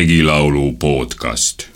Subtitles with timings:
[0.00, 1.68] regilaulu podcast.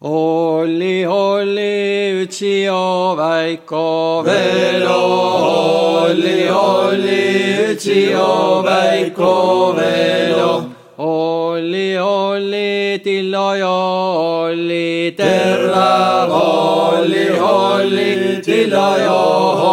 [0.00, 5.02] Olli, olli, üksi jo väiko velo,
[6.04, 7.24] olli, olli,
[7.68, 9.34] üksi jo väiko
[9.76, 10.52] velo.
[10.98, 13.76] Olli, olli, tillo jo
[14.22, 19.20] olli terrav, olli, olli, tillo jo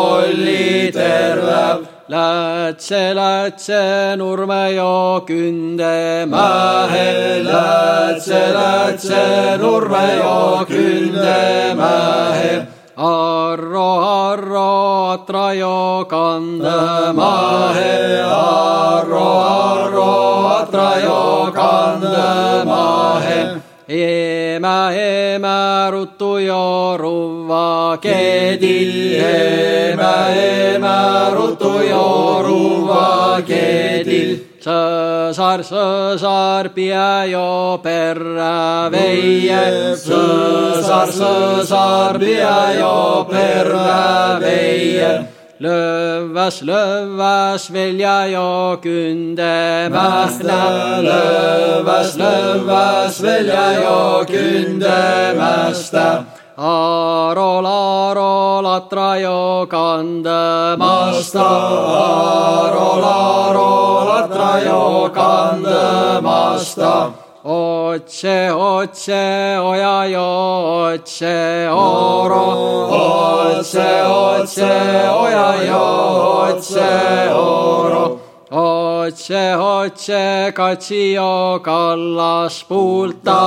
[0.02, 1.89] olli terrav.
[2.10, 7.06] Lätse, lätse, nurme jo kündemähe,
[7.46, 12.66] lätse, lätse, nurme jo kündemähe.
[12.98, 17.94] Arro, arro, atra jo kandemahe,
[18.26, 20.10] arro, arro,
[20.58, 21.20] atra jo
[24.60, 24.60] kandemahe.
[24.60, 24.92] Emä,
[25.36, 34.46] emä, ruttu jo ruva kedil, emä, emä, ruttu jo ruva kedil.
[34.60, 45.12] Sõsar, sõsar, pia jo perä veie, sõsar, sõsar, pia jo perä veie.
[45.60, 50.62] Lövväs, lövväs, velja jo kündemähna,
[51.04, 51.69] lövväs,
[52.16, 56.24] lövväs, velja jo kündemästä.
[56.58, 67.12] Aarol, aarol, atra jo kandemasta, aarol, aarol, atra jo kandemasta.
[67.44, 70.28] Otse, otse, oja jo,
[70.92, 72.46] otse, oro,
[72.92, 74.72] otse, otse,
[75.10, 75.86] oja jo,
[76.44, 76.90] otse,
[77.34, 78.19] oro.
[79.00, 83.40] Otse, otse, katsi jo kallas puulta,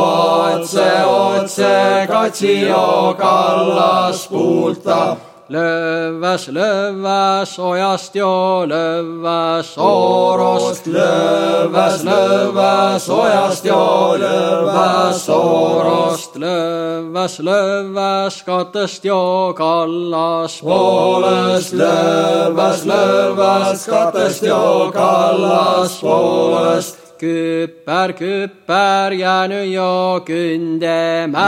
[0.00, 5.16] otse, otse, katsi jo kallas puulta.
[5.48, 19.04] Lövväs, lövväs, ojast jo lövväs orost, lövväs, lövväs, ojast jo lövväs orost, lövväs, lövväs, katest
[19.04, 27.03] jo kallas poolest, lövväs, lövväs, katest jo kallas poolest.
[27.24, 31.38] küpper küpper yanıyor gündeme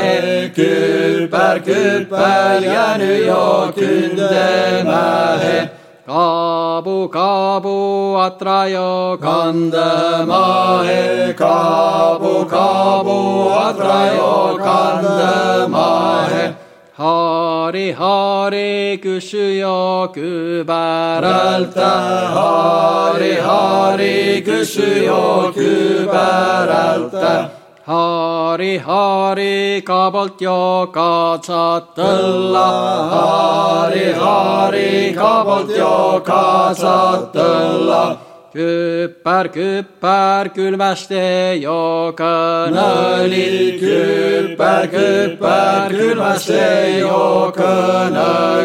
[0.00, 5.02] hey küpper küpper yanıyor gündeme
[5.40, 5.68] hey
[6.06, 13.18] Kabu kabu atrayo kandema he kabu kabu
[13.66, 15.88] atrayo kandema
[16.32, 16.67] he
[16.98, 21.90] Haari, haari, kysy jo kypärältä.
[22.34, 27.50] Haari, haari, kysy jo kypärältä.
[27.84, 32.68] Haari, haari, kaabolt jo katsatella.
[33.10, 35.70] Haari, haari, kaabolt
[38.58, 42.70] Kyppär, kyppär kylmästi jokana.
[42.70, 48.58] Nalil kyppär, kyppär kylmästi jokana.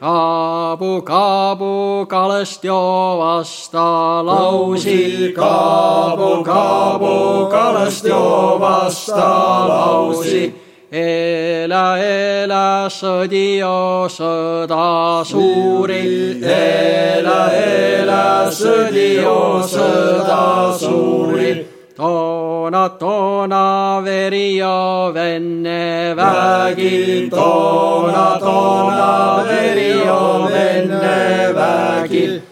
[0.00, 10.63] Kaapu, kaapu, kalest jo vasta lausi Kaapu, kaapu, kalest jo vasta lausi.
[10.94, 21.66] Elä, elä, sõdi jo sõda suuri, elä, elä, sõdi jo sõda suuri.
[21.96, 32.42] toona, toona veri jo venne vägi, toona, toona veri jo venne vägi.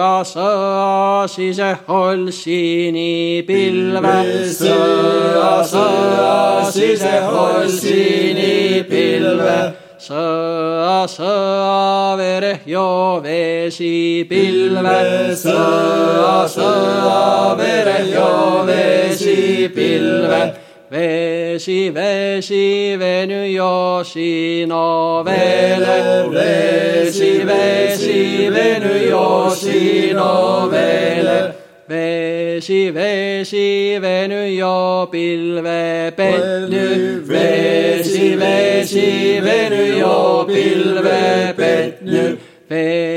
[0.00, 4.16] Sõa, sõa sisehol sinipilve,
[4.56, 9.58] sõa, sõa sisehol sinipilve.
[10.00, 14.96] sõa, sõa vereh jo vesipilve,
[15.36, 20.69] sõa, sõa vereh jo vesipilve.
[20.90, 31.54] Vesi, vesi, veny jo sino vele, vesi, vesi, veny jo sino vele.
[31.86, 42.36] Vesi, vesi, veny jo pilve petny, vesi, vesi, veny jo pilve petny.
[42.68, 43.09] Vesi,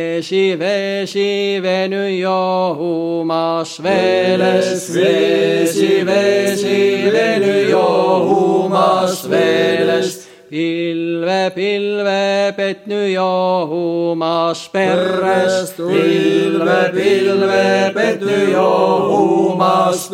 [0.56, 7.88] vesi, veny jo humas veles, vesi, vesi, veny jo
[8.28, 10.28] humas veles.
[10.54, 18.70] pilve, pilve, petny jo humas perrest, pilve, pilve, petny jo
[19.10, 20.10] humas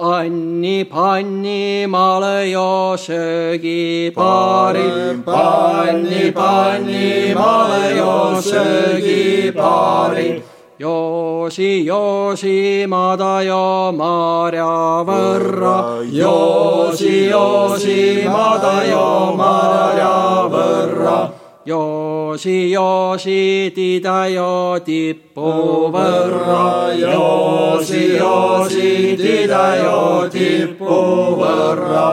[0.00, 0.90] perrest.
[0.90, 4.82] panni, male jo söögipaari,
[5.24, 10.42] panni, panni, male jo söögipaari.
[10.80, 16.00] Joosi, Joosi, mada jo Maarja võrra.
[16.08, 21.39] Joosi, Joosi, mada jo Maarja võrra.
[21.70, 25.52] Joosi, Joosi, tida jo tippu
[25.94, 26.90] võrra.
[26.98, 30.00] Joosi, Joosi, tida jo
[30.32, 30.98] tippu
[31.38, 32.06] võrra.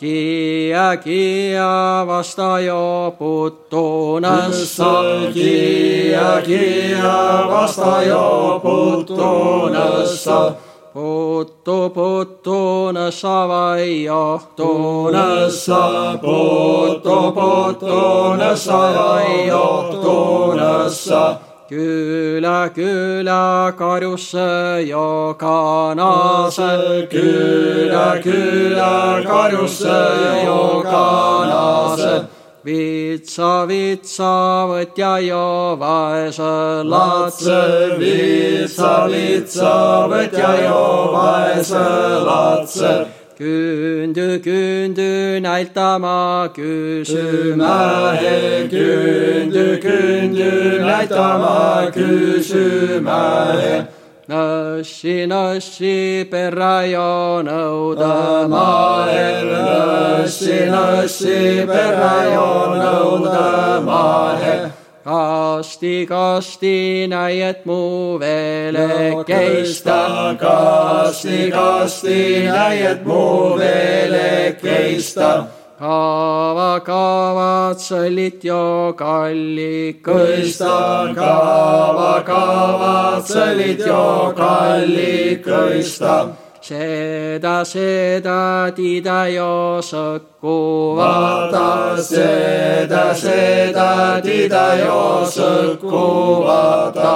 [0.00, 4.90] Kia, kia, vasta jo puttunassa.
[5.30, 7.14] Kia, kia,
[7.54, 8.58] vasta jo
[10.94, 10.94] puttunassa.
[10.94, 16.18] Puttu, puttunassa vai johtunassa.
[16.20, 21.36] Puttu, puttunassa vai johtunassa.
[21.68, 24.38] Kylä, kylä, karjussa
[24.86, 26.62] jokanase.
[27.10, 29.88] Kylä, kylä, karjussa
[30.44, 32.33] jokanase.
[32.64, 37.58] Vitsa, vitsa, võtja jo vaese latse.
[38.00, 39.74] Vitsa, vitsa,
[40.08, 40.78] võtja jo
[41.12, 41.84] vaese
[42.24, 42.94] latse.
[43.36, 47.60] Küündy, küündy näitama kysymähe.
[47.60, 50.54] Mähe küündy, küündy
[54.28, 54.74] näitama kysymähe.
[54.74, 59.06] Nõssi, nõssi perä jo nõudama.
[59.44, 64.70] Nõssi, nõssi perä jo nõudamahe.
[65.04, 69.98] Kasti, kasti näiet mu veelekeistä.
[70.40, 75.53] Kasti, kasti näiet mu veelekeistä.
[75.74, 80.06] Kaava, kaavat sõllit jo kallikõista.
[80.06, 86.14] Kõista kaava, kaavad sõlid jo kallikõista.
[86.62, 91.02] Seda, seda tida jo sõkkuva.
[91.02, 97.10] vaata seda, seda tida jo sõkkuvata.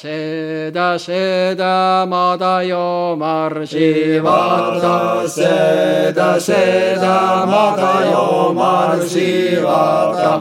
[0.00, 4.24] Seda, seda mada jo marsivat.
[4.24, 10.32] vaata seda, seda mada jo marsivata.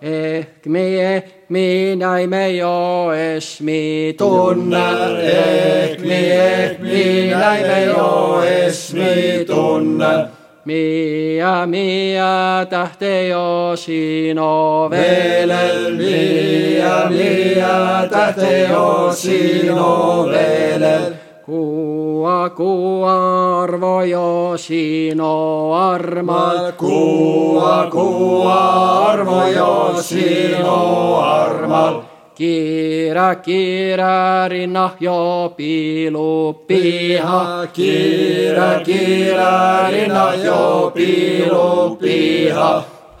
[0.00, 4.86] Ehk me, ehk me näime jo esmi tunne.
[5.28, 10.31] ehk mi, ehk mi näime jo esmi tunne.
[10.64, 15.98] Mia, mia tähte jo sino veelel veelel.
[15.98, 21.12] viia, viia tähte jo sinu veelel.
[21.42, 26.72] Kuua, kuua arvo jo sino armal.
[26.78, 32.11] kuua, kuua arvo jo sinu armal.
[32.34, 37.68] Kiira, kiira rinnah jo piilu piha.
[37.74, 39.52] kiire, kiire
[39.92, 42.70] rinna jo piilu piha.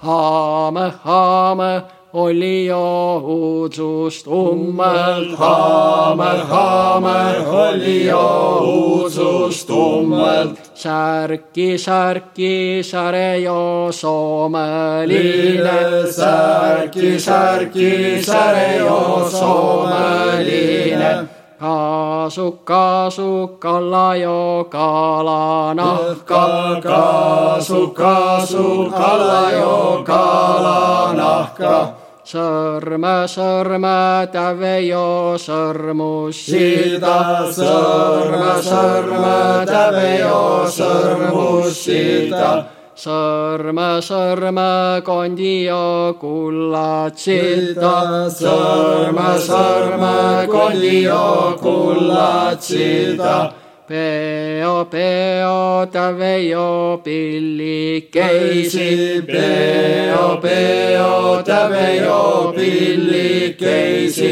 [0.02, 1.82] Haame, haame
[2.12, 5.36] oli jo uudsust ummel.
[5.36, 10.70] Haamer, haamer oli jo uudsust tummelt.
[10.74, 15.70] Särki, särki, säre jo soomeline.
[16.10, 21.28] särki, särki, säre jo soomeline.
[21.60, 26.48] Kaasuk, kaasuk, alla jo kalanahka.
[26.82, 32.01] kaasu, kaasu, kalla jo kalanahka.
[32.22, 39.32] Sõrme, sõrme, täve jo sõrmus Sida sõrme, sõrme,
[39.66, 40.36] täve jo
[40.70, 42.52] sõrmus sida.
[42.94, 48.30] Sõrme, sõrme, kondi jo kullat sita.
[48.30, 53.61] sõrme, sõrme, kondi jo kullat sida.
[53.92, 58.86] Peo, peo, täve jo pillikeisi.
[59.26, 64.30] Peo, peo, täve jo pillikeisi.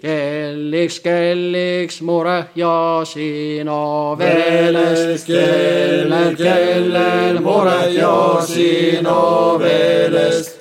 [0.00, 5.24] Kelliks, kelliks mure jo sino veeles.
[5.28, 10.51] kellel, kellel mure jo sinu veelest.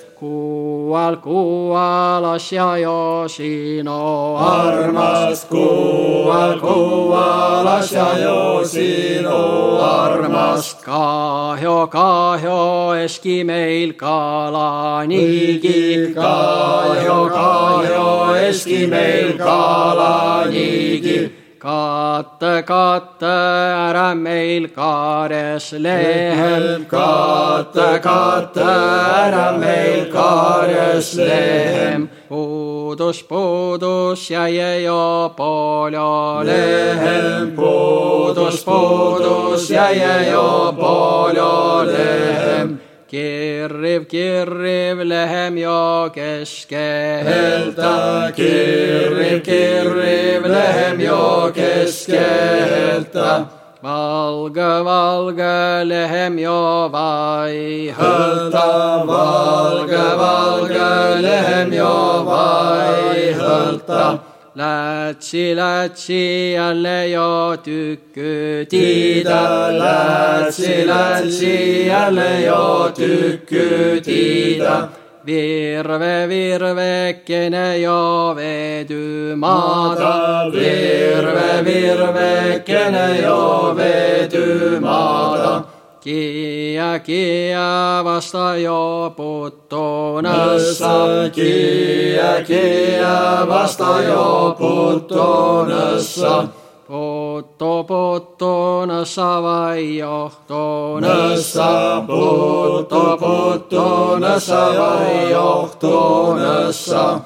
[0.91, 10.83] Kuual, kuual asja jo sino armas kuual, kuual asja jo sinu armast.
[10.83, 16.11] Kahjo, kahjo eski meil kalaniigi.
[16.13, 21.40] kahjo, kahjo eski meil kalaniigi.
[21.61, 26.85] Katte, katte ära meil kaares lehem.
[26.89, 32.09] katte, katte ära meil kaarjas lehem.
[32.27, 42.79] puudus, puudus jäi jo palju lehem puudus, puudus jäi jo palju lehem.
[43.11, 52.29] Kirriv kirriv lehem yok eşke Helta kirriv kirriv lehem yok eşke
[52.71, 53.45] Helta
[53.83, 57.89] Valga valga lehem yo vay.
[57.89, 63.33] Helta valga valga lehem yo vay.
[63.33, 74.89] Helta Lätsi, lätsi jälle jo tükky tiida, lätsi, lätsi jälle jo tykky tiida.
[75.25, 80.51] Virve, virvekene jo vedy maata.
[80.51, 85.80] Virve, virvekene jo vedy maata.
[86.01, 90.89] Kia, kia vasta jo puttonassa.
[91.29, 96.47] Kia, kia vasta jo puttonassa.
[96.87, 101.07] Putto, puttonassa vai johtonassa.
[101.07, 107.21] Nassa, putto, puttonassa vai johtonassa.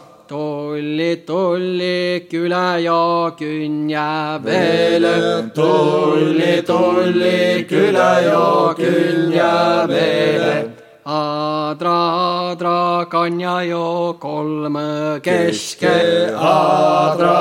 [0.75, 5.43] Tulli, tulli, kylä jo kynjä vele.
[5.53, 10.69] Tulli, tulli, kylä jo kynjä vele.
[11.05, 16.27] Adra, adra, kanja jo kolme keske.
[16.35, 17.37] Adra,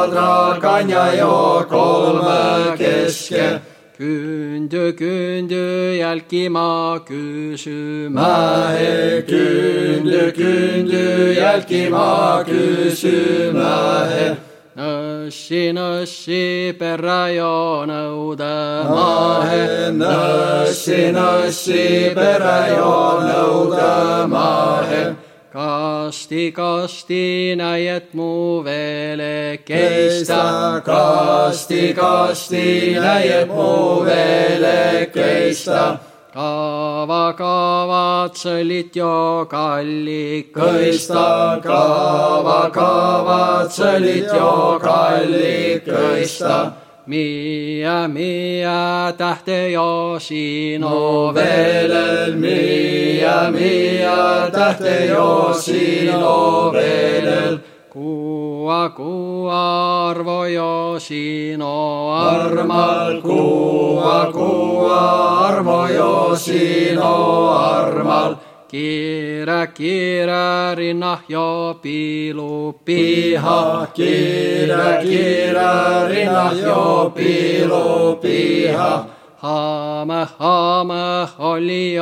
[0.00, 3.60] adra, kanja jo kolme keske.
[3.98, 8.20] Küündy, küündy, jälkima kysymä.
[8.20, 14.36] Mähe küündy, küündy, jälkima kysymähe.
[14.76, 18.94] Nõssi, nõssi, perä jo nõudemahe.
[18.94, 25.27] Mahe, nõssi, nõssi, perä jo nõudemahe.
[25.58, 35.98] Kasti, kasti, näiet mu veele keista, kasti, kasti, näiet mu veele keista.
[36.30, 40.62] Kaava, kaavat, sõlit jo kallikõista.
[40.62, 41.26] Kõista,
[41.66, 46.87] kaava, kaavad, sõlid jo kallikõista.
[47.08, 57.58] Mia, mia, tähte jo sinu Veelel, Miia, Miia, tähte jo sinu veelel.
[57.88, 65.00] Kuua, kuua, arvo jo sinu armal, kuua, kuua,
[65.48, 68.36] armo jo sinu armal.
[68.68, 74.57] Kiire, kiire, rinnah jo piilu piha, kiire,
[75.02, 79.04] kiire, rinnah jo piilu piha.
[79.42, 81.94] Haame, haame, oli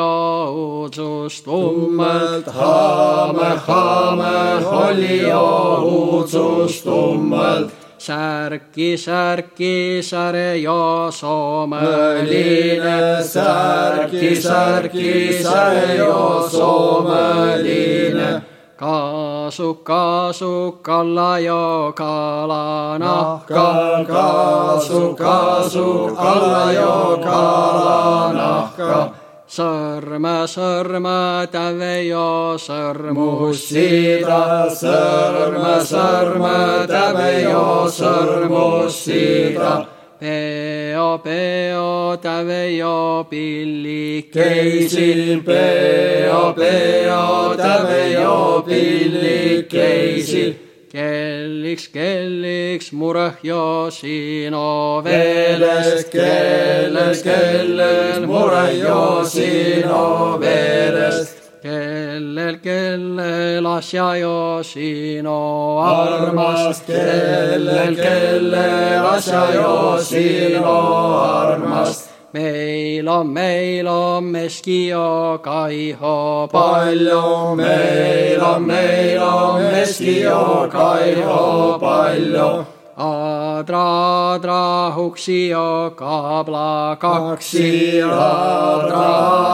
[1.44, 1.44] tummelt.
[1.44, 7.70] tummelt, haame, haame, oli jo uudsus tummelt.
[7.98, 12.92] Särki, särki, säre jo soomeline.
[13.24, 18.42] Särki, särki, säre jo someline.
[18.76, 19.35] Kaasuk,
[19.84, 22.98] kaasuk, kalla jo kalana.
[22.98, 29.12] Nahka, kaasu, kaasu, alla jo kalanahka.
[29.46, 33.68] Sõrme, sõrme, täve jo sõrmus.
[33.70, 39.95] Siida, sõrme, sõrme, täbe jo sõrmus siida.
[40.18, 44.30] Peo, peo, täve jo pillik.
[44.32, 50.54] Keisil peo, peo, täbe jo pillikeisil.
[50.88, 56.08] Kelliks, kelliks, mureh jo sinu Veeles, veeles.
[56.08, 61.35] kelles, kelles, mure jo sinu veeles.
[61.66, 65.38] Kellel, kellel asja jo sinu
[65.82, 70.76] armas, kellel, kellel asja jo sinu
[71.22, 72.12] armast.
[72.36, 81.78] meil on, meil on meski jo kaiho palju meil on, meil on meski jo kaiho
[81.80, 82.75] palju.
[82.98, 89.02] Adra, adra, huksi jo kaabla kaksi adra,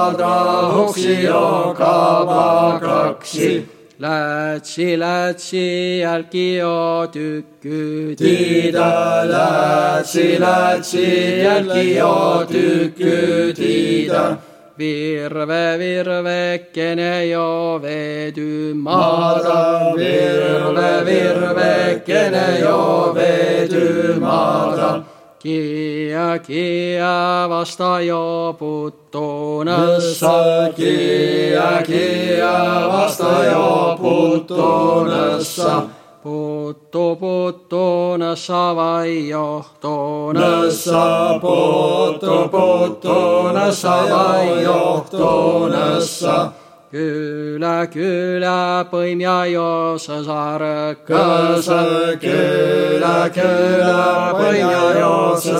[0.07, 3.67] adra, huksi jo kaaba kaksi.
[3.99, 14.52] Lätsi, lätsi, jälki jo tükky tiida, lätsi, lätsi, jälki jo tykky tiida.
[14.83, 19.95] Virve, virvekene jo vedy maata, maata.
[19.95, 25.05] virve, virvekene jo vedy maata.
[25.39, 30.27] Kia, kia, vasta jo puttunassa.
[30.27, 35.83] Nassa, kia, kia, vasta jo puttunassa.
[36.23, 46.49] Puttu, puttu, nässa vai johto Nässä potto potto nässä vai johto nässä.
[46.91, 51.79] Kylä, kylä, põimja joosa Kõsa saarekõsa.
[52.21, 55.55] kylä kylä põhja jookse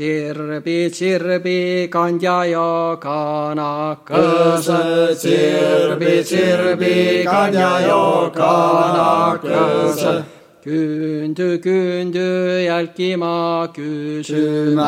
[0.00, 10.22] Kirpi kirpi kanyayo kana kızı Kirpi kirpi kanyayo kana kızı
[10.64, 12.18] Gündü gündü
[12.64, 14.82] yelkima küsüme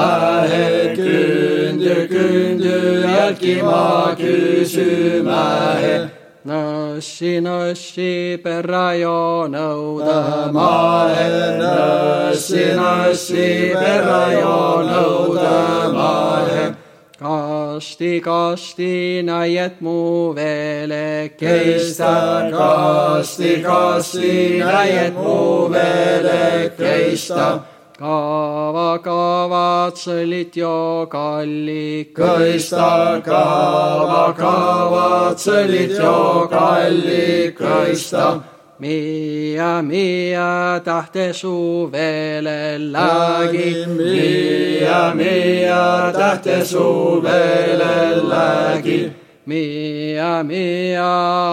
[0.49, 5.43] he Gündü gündü yelkima küsüme
[5.83, 6.22] he.
[6.45, 6.97] Kysymähe.
[6.99, 10.53] Nõssi, nõssi, perä jo nõuda.
[10.53, 16.75] Mahe nõssi nõssi perä jo nõudemahe.
[17.23, 27.72] Kasti, kasti, näiet mu veele Keistä kasti kasti näet mu vele keistä.
[28.03, 38.41] Kaava, kaavat, sõlit jo kalli Kõista kaava kaavad sõlid jo kalli kõista.
[38.83, 43.87] Mia, mia, tahte su veele läägi.
[43.87, 48.99] Mia, mia tähte su vele lägi.
[49.47, 51.07] Mia, mia,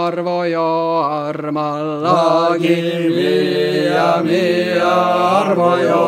[0.07, 0.65] arvo jo
[1.05, 2.81] armallagi.
[3.13, 3.78] Mia,
[4.25, 4.95] Mia
[5.39, 6.05] armo jo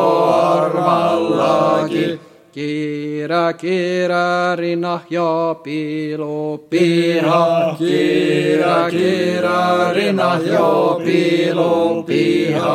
[0.52, 2.18] armallakin.
[2.54, 7.42] Kiira, kiira, rina, jo piilu piha.
[7.78, 12.74] Kiira, kiira, rina, jo piilu piha.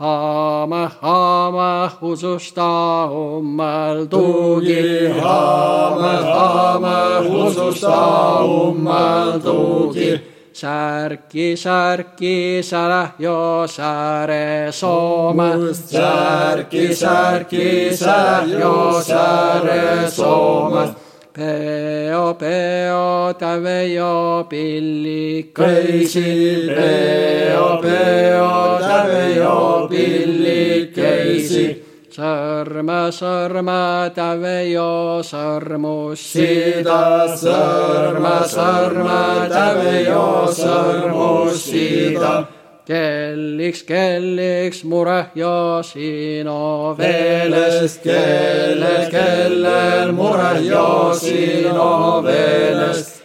[0.00, 1.68] Haama, haama,
[2.00, 2.70] hususta
[3.10, 4.82] ummaltuki.
[5.20, 6.96] Haama, haama,
[7.28, 8.00] hususta
[8.44, 10.10] ummaltuki.
[10.58, 15.74] Särki, särki, sälä jo sääre soome.
[15.74, 20.88] Särki, särki, sälä jo sääre soome.
[21.32, 26.22] Peo, peo, täve jo pillikköisi.
[26.22, 31.66] Köisi, peo, peo, täve jo pillikeisi.
[31.66, 31.87] Sõrme,
[32.18, 36.18] sõrme, täve jo sõrmus.
[36.18, 42.48] Sida sõrme, sõrme, täve jo sõrmus sida.
[42.88, 53.22] Kelliks, kelliks mure jo sino Veelest, kellel, kellel mure jo sinu veelest.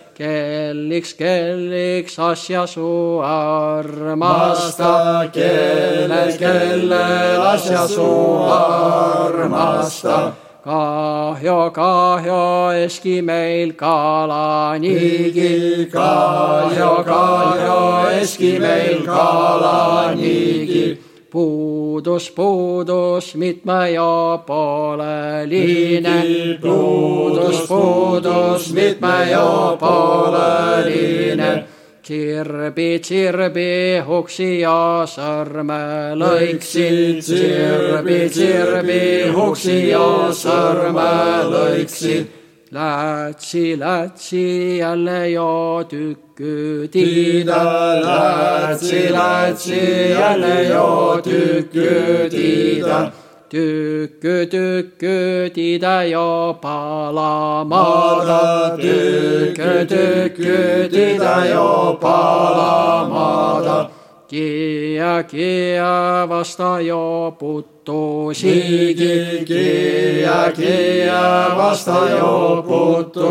[0.63, 4.88] Kelliks, kelliks asja su armasta.
[4.88, 8.08] Masta, kellel, kellel asja su
[8.47, 10.34] armasta.
[10.63, 15.34] Kahjo, kahjo, eski meil kala niigi.
[15.34, 17.80] Niigi kahjo, kahjo,
[18.21, 21.12] eski meil kala niigi.
[21.34, 26.24] Puudus, puudus mitme ja pooleline.
[26.62, 31.63] puudus, puudus mitme ja pooleline.
[32.04, 37.24] Tsirbi, tsirbi, huksi ja sõrme lõiksid.
[37.26, 39.02] tsirbi, tsirbi,
[39.34, 41.10] huksi ja sõrme
[41.50, 42.42] lõiksid.
[42.73, 47.53] Lätsi, lätsi jälle jo tükky tiida.
[47.53, 53.12] Tiida, lätsi, lätsi, jälle jo tykky tiida.
[53.49, 58.25] Tykky, tykky, tiida jo palamaata.
[58.25, 63.89] Maata tykky, tykky, tiida jo palamaata.
[64.34, 68.96] Kia, kia, vasta jo puttu siigi.
[68.98, 73.30] Siigi, kia, kia, vasta jo puttu.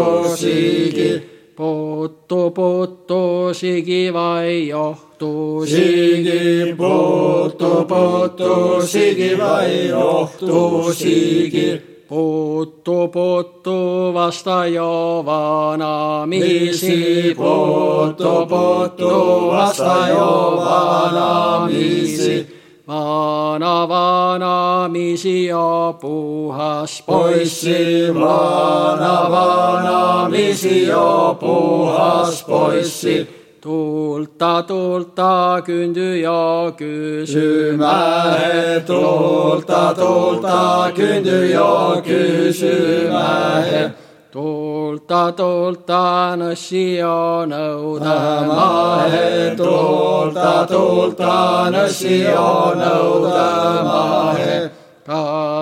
[2.55, 11.91] Puttu, sigi vai johtuu Siigi, puttu, puttu, siigi vai johtuu siigi.
[12.12, 16.68] Puttu, puttu, vasta jo vanamisi.
[16.68, 22.46] Misi, puttu, puttu, vasta jo vanamisi.
[22.87, 33.41] Vana, vanamisi jo puhas Poissi, vana, vanamisi jo puhas poissi.
[33.62, 37.70] Tulta, tulta, kyndy jo kysy.
[37.70, 43.90] Kysymähe tulta, tulta, kyndy jo kysymähe.
[44.33, 48.16] Tulta, tulta, nõssi jo nõuda.
[48.51, 54.32] Mahe tulta, tulta, nõssi jo nõudemahe.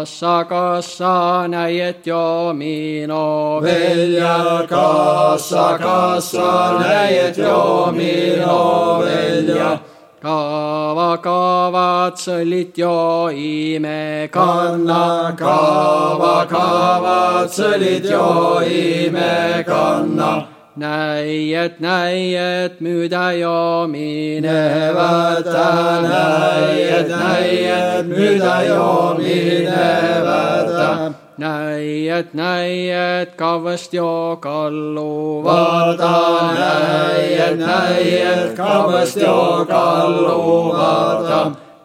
[0.01, 8.57] Kassa, kassa, näiet jo mino Velja kassa, kassa, näet jo minu
[9.05, 9.79] velja.
[10.23, 25.65] kaava kaavad sõllit joime kanna, kaava kaavad sõlid joime kanna näiet, näiet müüda joomine võta,
[26.05, 29.89] näiet, näiet müüda joomine
[30.27, 31.13] võta.
[31.39, 35.43] näiet, näiet kavast jo kallu.
[35.45, 40.41] Vaata, näiet, näiet kavast jo kallu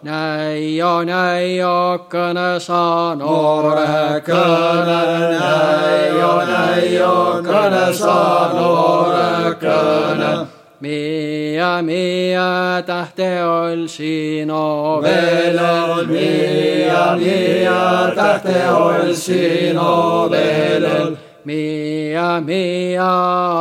[0.06, 10.48] vaata näio, näio kõne sa noore kõne, näio, näio kõne sa noore kõne.
[10.80, 22.42] Mia, mia tähte ol sino veel on, mia, mia tähte ol sino veel on Mia,
[22.42, 23.06] mia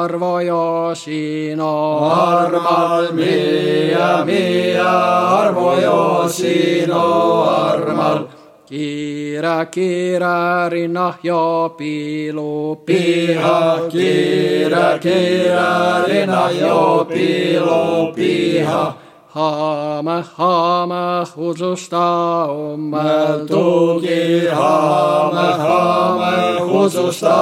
[0.05, 1.99] arvo jo sino.
[2.09, 4.89] Armal, mia, mia
[5.45, 8.27] arvo jo sino armal.
[8.67, 19.04] kiire, kiire rinnah jo piilu piha, kiire, kiire rinnah jo piilu piha
[19.35, 26.35] haame, haame ususta ummeltugi, haame, haame
[26.83, 27.37] ususta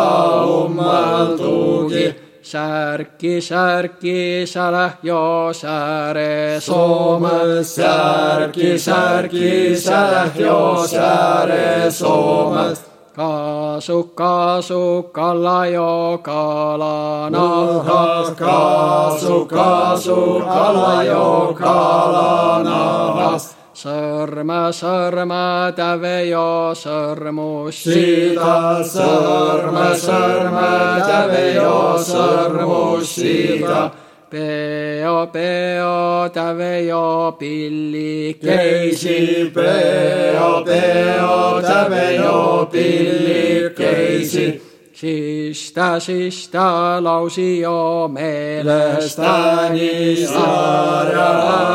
[0.47, 2.15] ummeltugi.
[2.43, 15.67] särki, särki, säle jo sääre Soomes, särki, särki, säle jo sääre Soomest kaasu, kaasu, kalla
[15.67, 23.57] jo kala nahas, kaasu, kaasu, kala jo kala nahas.
[23.75, 27.83] sõrme, sõrme, täve jo sõrmus.
[27.83, 30.71] sida, sõrme, sõrme,
[31.09, 33.91] täve jo sõrmus sida
[34.33, 44.63] peo, peo, täve jo pilli keisi, peo, peo, täve jo pilli keisi.
[45.03, 49.91] Sista, sista lausi jo meelestani,
[50.25, 51.31] ära,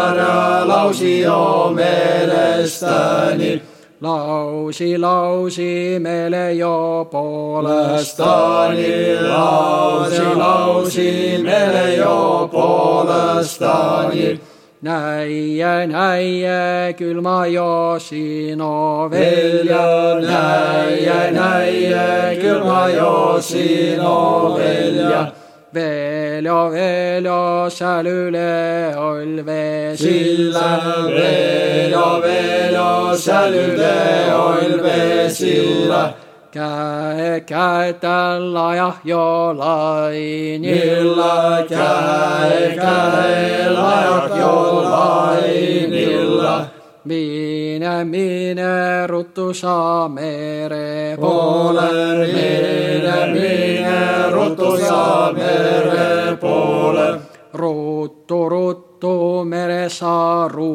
[0.10, 14.40] ära lausi jo meelestani lausi, lausi meile jo poolestani, lausi, lausi meile jo poolestani.
[14.82, 25.32] näie, näie külma jo sino välja, näie, näie külma jo sino välja
[25.74, 30.70] veel ja veel ja seal üle olve silla,
[31.10, 33.98] veel ja veel ja seal üle
[34.36, 36.14] olve silla.
[36.52, 40.66] käe, käetellä ja jollain.
[40.66, 46.77] Illa käe, käellä ja jollain illa.
[47.08, 57.08] Mine, mine ruttu sa mere poole, mine, mine ruttu sa mere poole.
[57.54, 60.74] Ruttu, ruttu meresaaru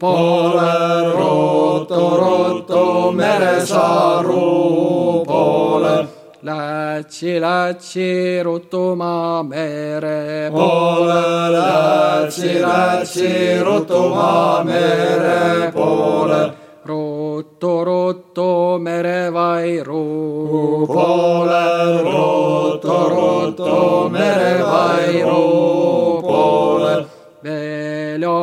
[0.00, 0.72] poole,
[1.20, 4.40] ruttu, ruttu meresaaru
[5.28, 6.21] poole.
[6.44, 16.52] Lätsi, lätsi rutuma mere poole, lätsi, lätsi rutuma mere poole.
[16.84, 20.02] Ruttu, ruttu merevairu
[20.86, 25.81] poole, ruttu, ruttu merevairu poole.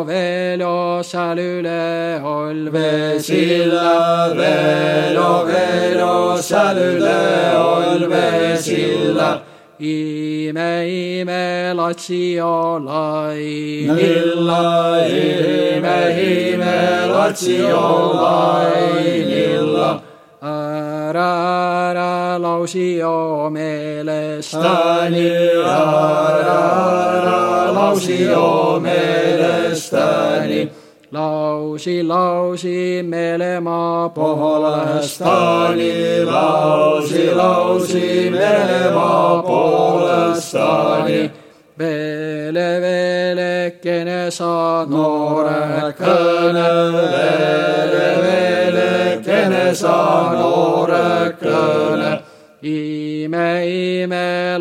[0.04, 8.58] Veel jo, veel jo seal üle olve silla, veel jo, veel jo seal üle olve
[8.62, 9.42] silla.
[9.80, 13.88] ime, ime latsi jo lai.
[13.88, 20.10] illa, ime, ime latsi jo lai illa
[20.42, 25.28] ära, ära lausi jo meelestani,
[25.64, 26.60] ära,
[27.20, 28.80] ära lausi jo
[29.92, 30.72] meelestani.
[31.12, 35.92] lausi, lausi meelemaa poolestani,
[36.26, 41.32] lausi, lausi meelemaa poolestani.
[41.80, 52.20] Vele, velekene sa noorekene, vele, velekene sa noorekene.
[52.62, 53.99] ime, ime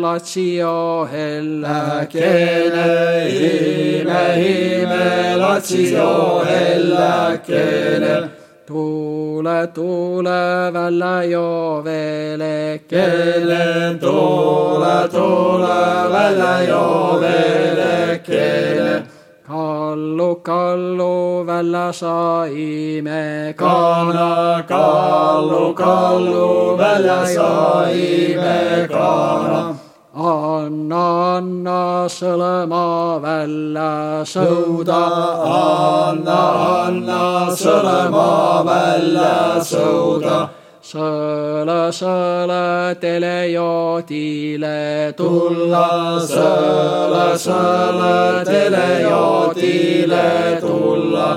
[0.01, 2.85] latsi jo hellakene,
[3.29, 8.29] ime, ime latsi jo hellakene.
[8.67, 13.63] tuule, tuule välja jo velekene,
[13.99, 15.79] tuule, tuule
[16.11, 19.19] välja jo velekene.
[19.49, 29.88] kallu, kallu välja saime, kana, kallu, kallu välja saime, kana.
[30.19, 35.01] Anna, anna sõlema välja sõuda,
[35.47, 36.39] anna,
[36.85, 37.23] anna
[37.55, 40.39] sõlema välja sõuda.
[40.89, 50.25] Sõle, sõle teile joodile tulla, sõle, sõle teile joodile
[50.63, 51.27] tulla.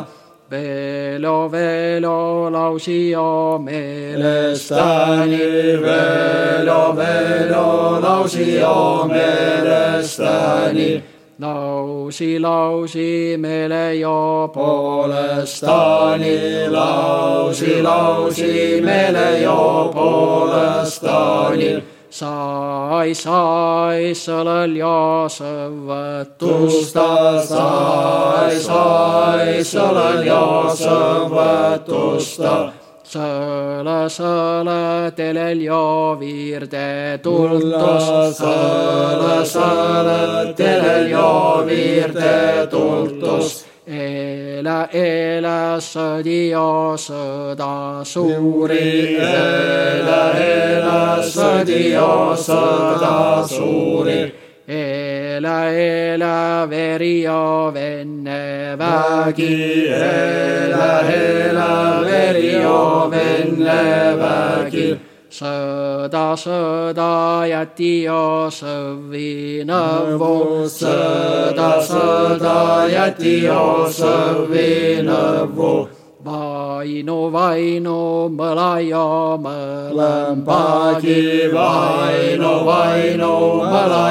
[0.52, 5.38] Velo, velo lausio meelestani,
[5.80, 11.02] velo, velo lausio meelestani
[11.42, 16.36] lausi, lausi meile jo poolestani,
[16.68, 21.91] lausi, lausi meile jo poolestani.
[22.12, 27.08] Sai, sai sellel ja sõvõtusta,
[27.48, 30.44] sai, sai sellel ja
[30.76, 32.54] sõvõtusta
[33.12, 35.82] sõle, sõle telel jo
[36.20, 38.06] viirde tultus,
[38.38, 41.28] sõle, sõle telel jo
[41.68, 43.64] viirde tultus.
[43.82, 44.31] Elä,
[44.92, 59.88] elä sõdio sõda suuri, elä, elä sõdio sõda suuri elä, elä veri ja venne vägi.
[59.88, 65.11] elä, elä veri ja venne vägi.
[65.42, 70.18] Sada sada jätti ja sövvinövo.
[70.18, 70.68] vo.
[70.68, 72.86] Sada sada
[73.42, 75.88] ja sövvinövo.
[76.24, 81.20] Vaino, vaino, mölä ja mölänpäki.
[81.52, 84.10] Vaino, vaino, mölä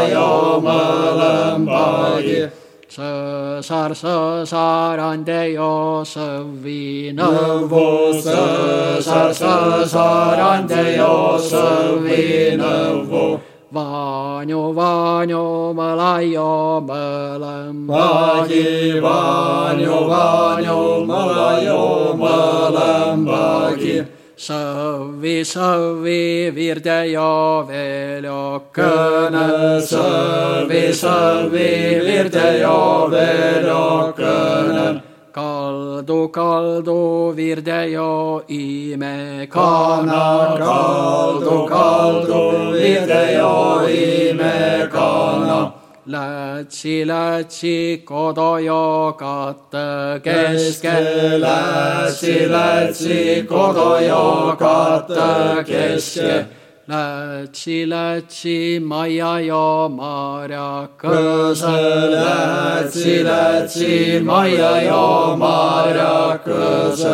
[0.60, 2.61] malam mölänpäki.
[2.92, 7.30] Săsar, săsar, andeio, să vină.
[7.68, 11.64] Vă săsar, săsar, andeio, să
[12.02, 13.06] vină.
[13.10, 13.38] Vă
[13.72, 17.86] Vanyo, vanyo, malayo, malam.
[17.88, 24.04] Bagi, vanyo, vanyo, malayo, malam, bagi.
[24.42, 28.42] Sõvi, sõvi, virde jo veel jo
[28.74, 29.46] kõne.
[29.86, 31.70] Sõvi, sõvi,
[32.08, 32.82] virde jo
[33.14, 33.86] veel jo
[34.18, 34.86] kõne
[35.32, 42.42] kaldu, kaldu virde jo ime kana, kaldu, kaldu
[42.76, 45.81] virde jo ime kana.
[46.12, 50.96] Lätsi, lätsi kodo jo katte keske.
[51.40, 56.46] Lätsi, lätsi kodo jo katte keske
[56.92, 61.76] Lätsi, lätsi maja jo marjakõse.
[62.16, 65.06] Lätsi, lätsi maja jo
[65.40, 67.14] marjakõse.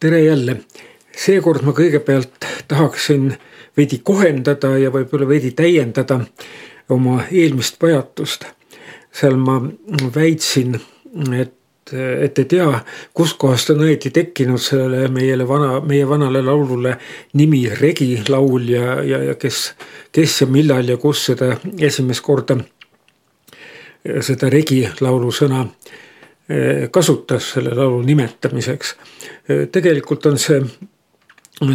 [0.00, 0.56] tere jälle,
[1.12, 3.30] seekord ma kõigepealt tahaksin
[3.76, 6.22] veidi kohendada ja võib-olla veidi täiendada
[6.90, 8.44] oma eelmist pajatust.
[9.12, 9.60] seal ma
[10.14, 10.76] väitsin,
[11.34, 11.56] et
[11.90, 12.66] et ei tea,
[13.14, 16.92] kuskohast on õieti tekkinud sellele meile vana, meie vanale laulule
[17.34, 19.72] nimi Regilaul ja, ja, ja kes,
[20.14, 22.60] kes ja millal ja kus seda esimest korda
[24.04, 25.64] seda Regilaulu sõna
[26.90, 28.94] kasutas selle laulu nimetamiseks.
[29.72, 30.62] tegelikult on see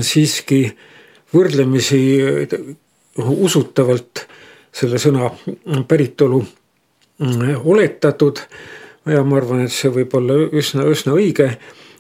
[0.04, 0.66] siiski
[1.34, 2.02] võrdlemisi
[3.18, 4.26] usutavalt
[4.76, 5.30] selle sõna
[5.88, 6.44] päritolu
[7.64, 8.42] oletatud.
[9.06, 11.52] Ja ma arvan, et see võib olla üsna, üsna õige,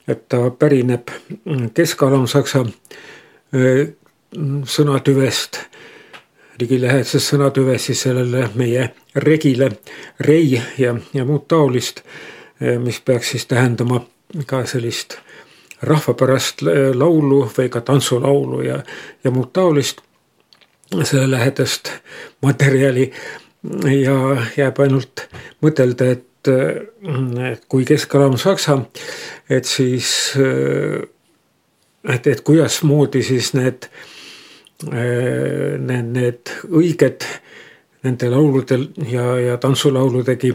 [0.10, 1.12] et ta pärineb
[1.78, 2.64] keskalamsaksa
[4.76, 5.60] sõnatüvest,
[6.60, 8.88] ligilähedasest sõnatüvest siis sellele meie
[9.22, 9.70] regile,
[10.26, 12.02] rei ja, ja muud taolist,
[12.82, 14.02] mis peaks siis tähendama
[14.50, 15.20] ka sellist
[15.86, 18.80] rahvapärast laulu või ka tantsulaulu ja,
[19.24, 20.02] ja muud taolist,
[21.04, 21.89] selle lähedast
[22.45, 23.12] materjali
[24.04, 24.15] ja
[24.58, 25.28] jääb ainult
[25.65, 28.78] mõtelda, et et kui keskalam saksa,
[29.50, 30.10] et siis,
[32.13, 33.88] et, et kuidasmoodi siis need,
[34.91, 37.26] need, need õiged
[38.06, 40.54] nende lauludel ja, ja tantsulauludegi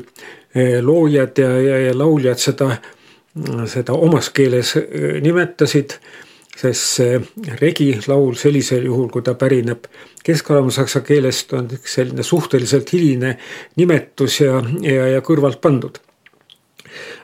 [0.87, 2.71] loojad ja, ja, ja lauljad seda,
[3.71, 4.77] seda omas keeles
[5.23, 5.99] nimetasid
[6.61, 7.19] sest see
[7.61, 9.87] regilaul sellisel juhul, kui ta pärineb
[10.27, 13.37] kesk-saksa keelest, on üks selline suhteliselt hiline
[13.81, 16.01] nimetus ja, ja, ja kõrvalt pandud.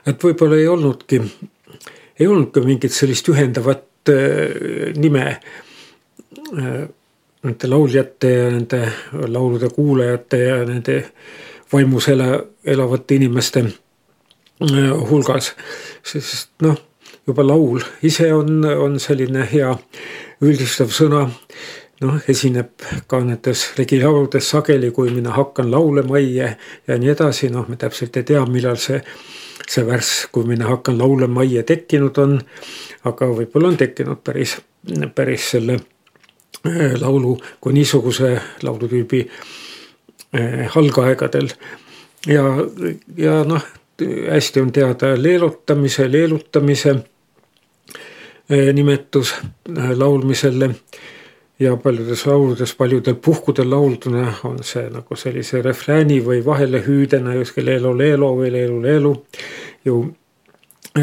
[0.07, 1.21] et võib-olla ei olnudki,
[2.19, 6.85] ei olnudki mingit sellist ühendavat äh, nime äh,
[7.43, 8.81] nende lauljate ja nende
[9.27, 11.01] laulude kuulajate ja nende
[11.73, 13.67] vaimus ela, elavate inimeste
[15.09, 15.51] hulgas,
[16.07, 16.77] sest noh,
[17.27, 19.73] juba laul ise on, on selline hea
[20.41, 21.25] üldistav sõna
[22.01, 26.51] noh, esineb ka nendes regilauludes sageli, kui mina hakkan laulema ja,
[26.87, 28.99] ja nii edasi, noh, me täpselt ei tea, millal see,
[29.65, 32.39] see värss, kui mina hakkan laulema ja tekkinud on.
[33.07, 34.57] aga võib-olla on tekkinud päris,
[35.15, 35.77] päris selle
[36.67, 39.21] eh, laulu kui niisuguse laulutüübi
[40.33, 41.49] eh, algaegadel.
[42.27, 42.45] ja,
[43.17, 43.63] ja noh,
[44.31, 46.95] hästi on teada leelutamise, leelutamise
[48.49, 49.35] nimetus
[49.95, 50.69] laulmisele.
[51.59, 57.95] Ja paljudes lauludes, paljudel puhkudel laulduna on see nagu sellise refrääni või vahelehüüdena justkui leelo,
[57.97, 59.13] leelo või leelu, leelu
[59.85, 59.95] ju,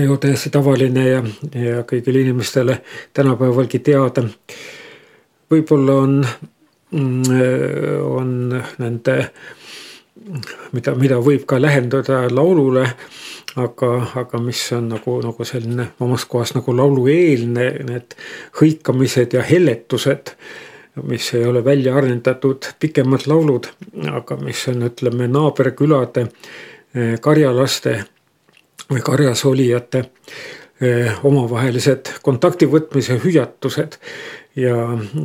[0.04, 1.24] ju täiesti tavaline ja,
[1.58, 2.78] ja kõigile inimestele
[3.12, 4.22] tänapäevalgi teada.
[5.50, 6.14] võib-olla on,
[6.90, 7.22] mm,
[8.06, 9.18] on nende,
[10.72, 12.86] mida, mida võib ka lähendada laulule
[13.56, 13.90] aga,
[14.20, 18.16] aga mis on nagu, nagu selline omas kohas nagu laulueelne, need
[18.60, 20.34] hõikamised ja helletused,
[21.02, 23.70] mis ei ole välja arendatud pikemad laulud,
[24.10, 27.96] aga mis on, ütleme, naaberkülade eh, karjalaste
[28.90, 33.98] või karjas olijate eh, omavahelised kontakti võtmise hüüatused.
[34.54, 34.76] Ja,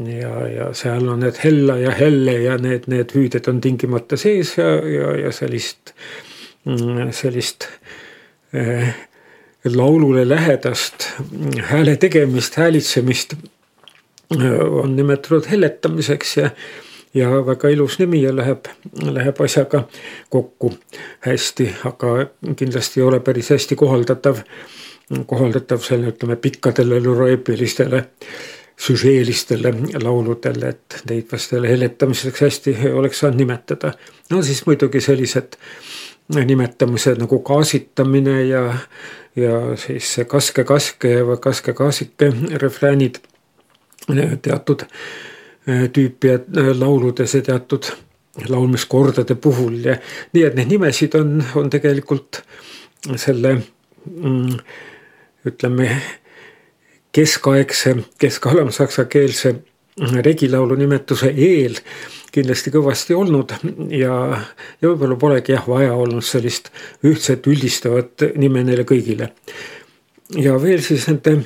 [0.10, 4.56] ja, ja seal on need hella ja helle ja need, need hüüded on tingimata sees
[4.58, 5.94] ja, ja, ja sellist,
[6.66, 7.68] mm, sellist
[9.66, 10.94] laulule lähedast
[11.62, 16.50] hääle tegemist, häälitsemist eh, on nimetatud helletamiseks ja,
[17.14, 18.66] ja väga ilus nimi ja läheb,
[19.04, 19.84] läheb asjaga
[20.30, 20.74] kokku
[21.20, 24.42] hästi, aga kindlasti ei ole päris hästi kohaldatav,
[25.26, 28.06] kohaldatav selle, ütleme, pikkadele luroeepilistele
[28.80, 33.92] süžeelistele lauludele, et neid vast jälle helletamiseks hästi oleks saanud nimetada.
[34.30, 35.99] no siis muidugi sellised äh,
[36.30, 38.64] nimetamised nagu gaasitamine ja,
[39.36, 43.18] ja siis kaske, kaske või kaske, kaasike refräänid
[44.42, 47.92] teatud eh, tüüpi eh, lauludes ja teatud
[48.50, 49.98] laulmiskordade puhul ja
[50.34, 52.44] nii, et neid nimesid on, on tegelikult
[53.18, 54.54] selle mm,
[55.50, 55.90] ütleme
[57.16, 59.56] keskaegse, kesk-alamsaksa keelse
[60.24, 61.80] regilaulu nimetuse eel
[62.32, 63.54] kindlasti kõvasti olnud
[63.94, 64.16] ja,
[64.82, 66.72] ja võib-olla polegi jah vaja olnud sellist
[67.06, 69.32] ühtset üldistavat nime neile kõigile.
[70.38, 71.40] ja veel siis nende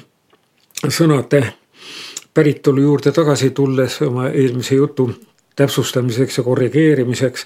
[0.90, 1.44] sõnade
[2.34, 5.10] päritolu juurde tagasi tulles oma eelmise jutu
[5.56, 7.46] täpsustamiseks ja korrigeerimiseks.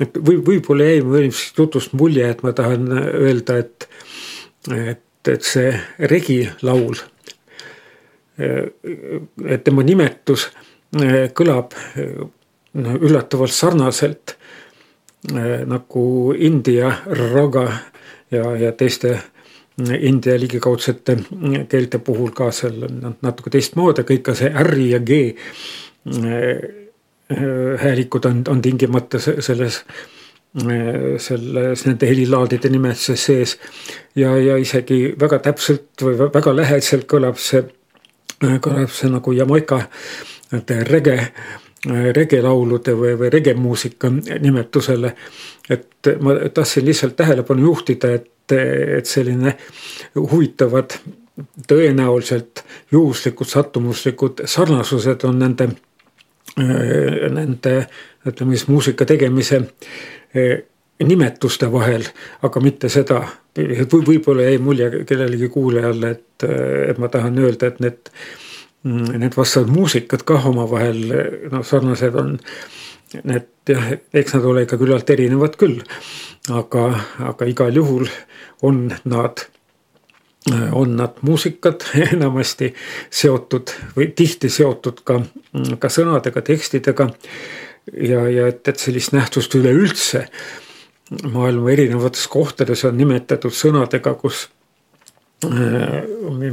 [0.00, 3.88] et või võib-olla jäi mu eelmisest jutust mulje, et ma tahan öelda, et,
[4.74, 6.96] et, et see regilaul,
[8.38, 10.48] et tema nimetus
[11.34, 12.33] kõlab noh,
[12.74, 14.36] üllatavalt sarnaselt
[15.32, 17.68] äh, nagu India raga
[18.30, 19.18] ja, ja teiste
[19.98, 21.16] India ligikaudsete
[21.68, 22.84] keelte puhul ka seal
[23.22, 25.18] natuke teistmoodi, kõik ka see R ja G
[27.80, 29.80] häälikud on, on tingimata selles,
[31.18, 33.56] selles nende helilaadide nimetuses sees.
[34.14, 37.64] ja, ja isegi väga täpselt või väga lähedaselt kõlab see,
[38.38, 39.80] kõlab see nagu Jamaica
[40.90, 41.18] rege
[41.86, 45.14] regelaulude või, või regemuusika nimetusele.
[45.70, 49.56] et ma tahtsin lihtsalt tähelepanu juhtida, et, et selline
[50.16, 50.96] huvitavad,
[51.68, 55.68] tõenäoliselt juhuslikud, sattumuslikud sarnasused on nende,
[56.56, 57.74] nende
[58.28, 59.64] ütleme siis muusika tegemise
[61.02, 62.04] nimetuste vahel,
[62.42, 63.24] aga mitte seda,
[63.56, 66.46] et võib-olla jäi mulje kellelegi kuulajale, et,
[66.90, 68.12] et ma tahan öelda, et need
[68.84, 71.00] need vastavad muusikad kah omavahel
[71.52, 72.38] noh, sarnased on.
[73.24, 75.80] Need jah, eks nad ole ikka küllalt erinevad küll,
[76.52, 76.86] aga,
[77.30, 78.08] aga igal juhul
[78.66, 79.44] on nad,
[80.72, 82.72] on nad muusikad enamasti
[83.10, 85.20] seotud või tihti seotud ka,
[85.78, 87.08] ka sõnadega, tekstidega.
[87.92, 90.26] ja, ja et, et sellist nähtust üleüldse
[91.32, 94.48] maailma erinevates kohtades on nimetatud sõnadega, kus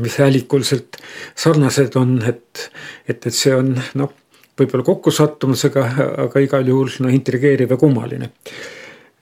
[0.01, 0.97] mis häälikuliselt
[1.35, 2.71] sarnased on, et,
[3.07, 4.13] et, et see on noh,
[4.59, 5.85] võib-olla kokkusattumusega,
[6.25, 8.31] aga igal juhul no intrigeeriv ja kummaline.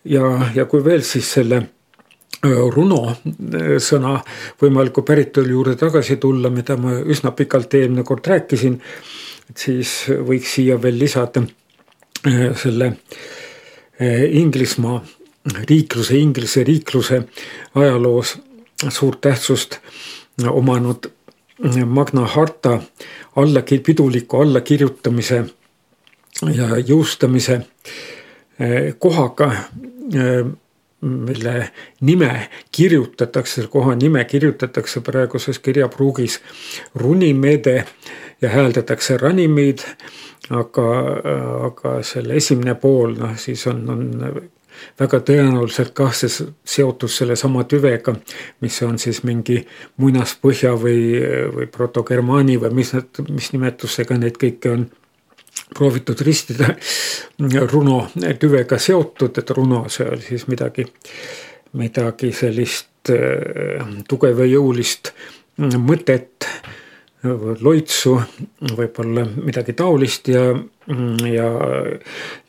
[0.05, 0.23] ja,
[0.55, 4.17] ja kui veel siis selle äh, runo äh, sõna
[4.61, 8.79] võimaliku päritolu juurde tagasi tulla, mida ma üsna pikalt eelmine kord rääkisin,
[9.49, 11.45] et siis võiks siia veel lisada
[12.59, 12.93] selle
[13.99, 14.97] Inglismaa
[15.67, 17.21] riikluse, Inglise riikluse
[17.75, 18.35] ajaloos
[18.87, 19.79] suurt tähtsust
[20.49, 21.11] omanud
[21.85, 22.81] Magna harta
[23.35, 25.43] alla, piduliku allakirjutamise
[26.53, 27.61] ja jõustamise
[28.59, 30.45] eh, kohaga eh,
[31.01, 31.71] mille
[32.01, 36.39] nime kirjutatakse, koha nime kirjutatakse praeguses kirjapruugis
[36.95, 37.85] Runimede
[38.41, 39.79] ja hääldatakse Ranimid.
[40.49, 40.83] aga,
[41.65, 44.49] aga selle esimene pool, noh siis on, on
[44.99, 48.15] väga tõenäoliselt kah see seotus sellesama tüvega,
[48.61, 49.59] mis on siis mingi
[49.97, 51.19] muinaspõhja või,
[51.55, 54.87] või protogermaani või mis need, mis nimetusega neid kõiki on
[55.75, 56.73] proovitud ristida
[57.71, 58.07] runo
[58.39, 60.85] tüvega seotud, et runo, see oli siis midagi,
[61.77, 65.13] midagi sellist äh, tugev ja jõulist
[65.59, 66.47] mõtet,
[67.23, 68.13] loitsu,
[68.77, 70.43] võib-olla midagi taolist ja,
[71.27, 71.47] ja,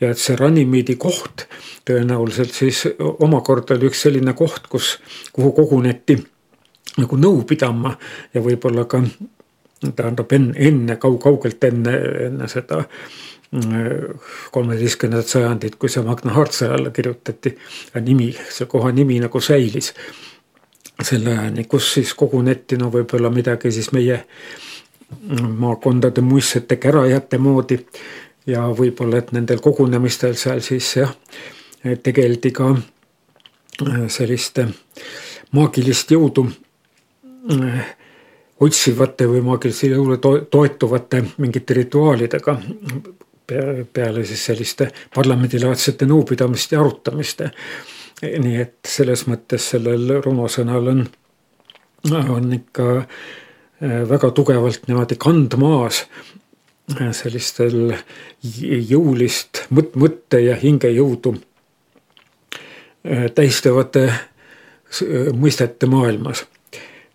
[0.00, 1.48] ja et see Ranimiidi koht
[1.88, 4.92] tõenäoliselt siis omakorda oli üks selline koht, kus,
[5.34, 6.20] kuhu koguneti
[7.00, 7.96] nagu nõu pidama
[8.34, 9.02] ja võib-olla ka
[9.80, 11.96] tähendab enne, enne kau-, kaugelt enne,
[12.28, 12.84] enne seda
[14.54, 17.56] kolmeteistkümnendat sajandit, kui see Magna Harta alla kirjutati.
[18.04, 19.90] nimi, see koha nimi nagu säilis
[21.02, 24.24] selle ajani, kus siis koguneti no võib-olla midagi siis meie
[25.58, 27.78] maakondade muistsete kärajate moodi.
[28.46, 31.12] ja võib-olla, et nendel kogunemistel seal siis jah,
[32.02, 32.74] tegeldi ka
[34.08, 34.66] selliste
[35.52, 36.46] maagilist jõudu
[38.60, 40.18] otsivate või maagilisele jõule
[40.50, 42.58] toetuvate mingite rituaalidega
[43.92, 47.50] peale siis selliste parlamendilaadsete nõupidamiste ja arutamiste.
[48.22, 51.04] Nii et selles mõttes sellel runasõnal on,
[52.12, 56.04] on ikka äh, väga tugevalt niimoodi kandmaas
[56.98, 57.94] äh, sellistel
[58.90, 64.08] jõulist mõt-, mõtte ja hingejõudu äh, tähistavate
[65.38, 66.44] mõistete maailmas.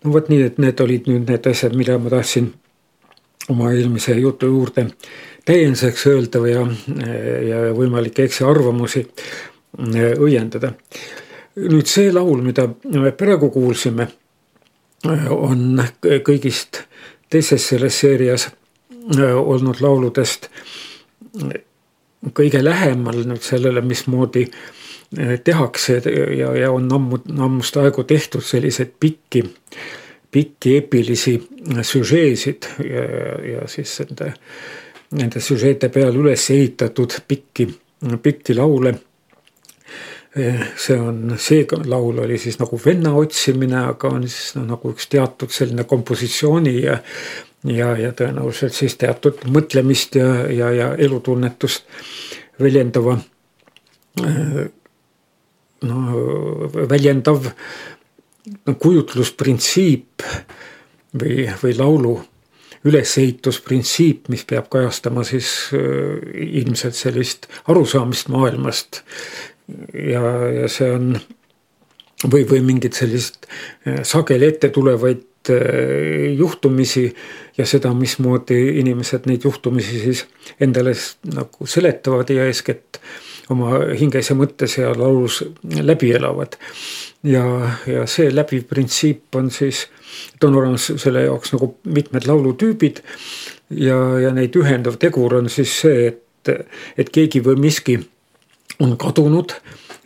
[0.02, 2.54] No vot nii, et need olid nüüd need asjad, mida ma tahtsin
[3.52, 4.86] oma eelmise jutu juurde
[5.46, 6.62] täienduseks öelda ja,
[7.46, 9.04] ja võimalikke eksiarvamusi
[9.78, 10.72] õiendada.
[11.56, 14.08] nüüd see laul, mida me praegu kuulsime,
[15.08, 16.82] äh, on kõigist
[17.30, 18.48] teises selles seerias
[19.16, 20.50] äh, olnud lauludest
[22.34, 24.46] kõige lähemal nüüd sellele, mismoodi
[25.44, 26.00] tehakse
[26.36, 29.44] ja, ja on ammu, ammust aegu tehtud selliseid pikki,
[30.34, 31.36] pikki epilisi
[31.82, 33.04] süžeesid ja,
[33.52, 34.32] ja siis nende,
[35.14, 37.68] nende süžeete peal üles ehitatud pikki,
[38.22, 38.96] pikki laule
[40.76, 45.08] see on, see laul oli siis nagu venna otsimine, aga on siis no, nagu üks
[45.12, 46.98] teatud selline kompositsiooni ja,
[47.64, 51.88] ja, ja tõenäoliselt siis teatud mõtlemist ja, ja, ja elutunnetust
[52.60, 53.18] väljendava
[55.86, 56.20] no
[56.88, 60.24] väljendav no, kujutlusprintsiip
[61.20, 62.16] või, või laulu
[62.86, 66.20] ülesehitusprintsiip, mis peab kajastama siis äh,
[66.60, 69.02] ilmselt sellist arusaamist maailmast.
[69.94, 70.22] Ja,
[70.60, 71.16] ja see on
[72.24, 77.06] või, või mingit sellist äh, sageli ette tulevaid äh, juhtumisi
[77.58, 80.26] ja seda, mismoodi inimesed neid juhtumisi siis
[80.60, 80.94] endale
[81.34, 83.00] nagu seletavad ja eeskätt
[83.52, 86.56] oma hinges ja mõttes ja laulus läbi elavad.
[87.22, 87.44] ja,
[87.86, 89.86] ja see läbiv printsiip on siis,
[90.34, 93.02] et on olemas selle jaoks nagu mitmed laulutüübid
[93.70, 96.52] ja, ja neid ühendav tegur on siis see, et,
[96.98, 97.98] et keegi või miski
[98.80, 99.54] on kadunud,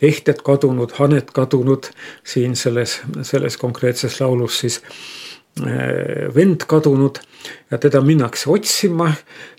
[0.01, 1.91] ehted kadunud, haned kadunud
[2.23, 4.81] siin selles, selles konkreetses laulus siis
[5.61, 7.19] äh, vend kadunud
[7.71, 9.11] ja teda minnakse otsima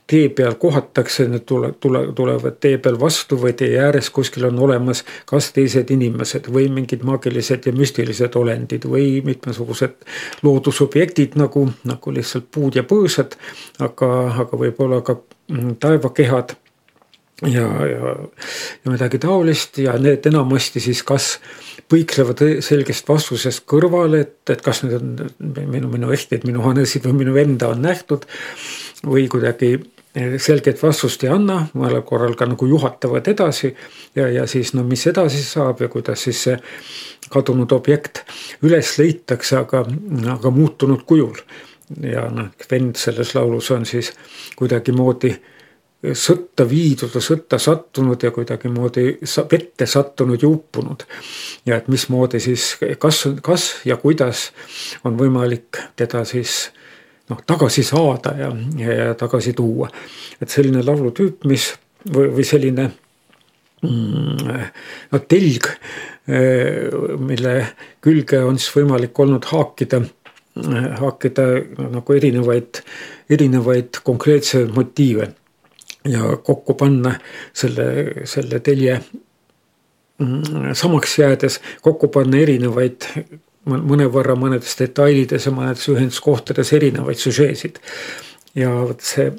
[0.06, 4.58] tee peal kohatakse, need tule, tule, tulevad tee peal vastu või tee ääres kuskil on
[4.58, 10.02] olemas kas teised inimesed või mingid maagilised ja müstilised olendid või mitmesugused
[10.42, 13.38] loodusobjektid nagu, nagu lihtsalt puud ja põõsad.
[13.78, 14.10] aga,
[14.44, 15.16] aga võib-olla ka
[15.48, 16.56] mm, taevakehad
[17.42, 18.14] ja, ja,
[18.84, 21.38] ja midagi taolist ja need enamasti siis kas
[21.90, 27.24] põiklevad selgest vastusest kõrvale, et, et kas need on minu, minu ehtid, minu hanesid või
[27.24, 28.28] minu venda on nähtud
[29.06, 29.76] või kuidagi
[30.12, 33.72] selget vastust ei anna, mõnel korral ka nagu juhatavad edasi
[34.14, 36.58] ja, ja siis no mis edasi saab ja kuidas siis see
[37.32, 38.20] kadunud objekt
[38.62, 39.86] üles leitakse, aga,
[40.34, 41.40] aga muutunud kujul.
[42.02, 44.12] ja noh, vend selles laulus on siis
[44.56, 45.32] kuidagimoodi
[46.02, 49.04] sõtta viidud ja sõtta sattunud ja kuidagimoodi
[49.52, 51.04] vette sattunud ja uppunud.
[51.66, 54.50] ja et mismoodi siis, kas, kas ja kuidas
[55.04, 56.72] on võimalik teda siis
[57.30, 59.88] noh, tagasi saada ja, ja, ja tagasi tuua.
[60.40, 61.68] et selline laulutüüp, mis
[62.10, 62.88] või, või selline
[63.82, 64.56] mm,
[65.12, 65.68] no telg,
[67.18, 67.54] mille
[68.02, 70.02] külge on siis võimalik olnud haakida,
[70.98, 71.46] haakida
[71.78, 72.82] nagu erinevaid,
[73.30, 75.30] erinevaid konkreetseid motiive
[76.08, 77.14] ja kokku panna
[77.54, 77.86] selle,
[78.24, 78.98] selle telje
[80.18, 83.06] mm, samaks jäädes kokku panna erinevaid
[83.68, 87.78] mõnevõrra mõnedes detailides ja mõnedes ühenduskohtades erinevaid süžeesid.
[88.54, 89.30] ja vot see,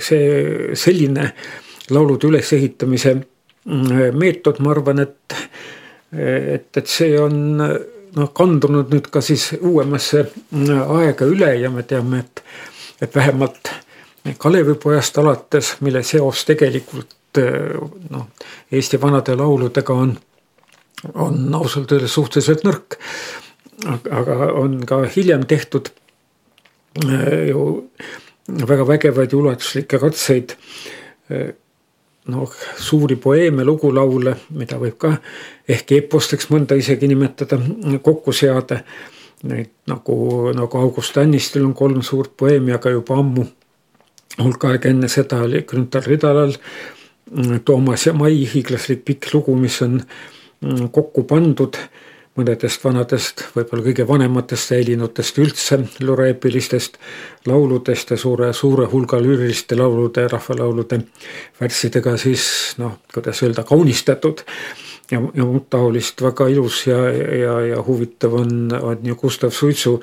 [0.00, 1.32] see selline
[1.90, 5.36] laulude ülesehitamise mm, meetod, ma arvan, et,
[6.16, 11.84] et, et see on noh, kandunud nüüd ka siis uuemasse mm, aega üle ja me
[11.88, 12.44] teame, et,
[13.04, 13.74] et vähemalt
[14.38, 17.38] Kalevipojast alates, mille seos tegelikult
[18.10, 18.28] noh,
[18.72, 20.14] Eesti vanade lauludega on
[21.14, 22.96] on ausalt öeldes suhteliselt nõrk.
[24.10, 25.90] aga on ka hiljem tehtud
[27.04, 27.90] äh, ju
[28.68, 31.50] väga vägevaid ja ulatuslikke katseid äh,
[32.30, 35.16] noh, suuri poeeme, lugulaule, mida võib ka
[35.68, 37.58] ehk eposteks mõnda isegi nimetada,
[38.02, 38.80] kokku seada.
[39.44, 40.14] Neid nagu,
[40.56, 43.42] nagu August Annistil on kolm suurt poeemi, aga juba ammu,
[44.38, 46.56] hulk aega enne seda oli Grünthal Ridalal
[47.64, 50.00] Toomas ja Mai hiiglaslik pikk lugu, mis on
[50.64, 51.76] Mm, kokku pandud
[52.38, 56.96] mõnedest vanadest, võib-olla kõige vanematest säilinutest üldse lureepilistest
[57.50, 61.02] lauludest ja suure, suure hulga lüüriliste laulude, rahvalaulude
[61.60, 62.46] värssidega siis
[62.80, 64.40] noh, kuidas öelda, kaunistatud.
[65.10, 69.98] ja, ja muud taolist väga ilus ja, ja, ja huvitav on, on ju Gustav Suitsu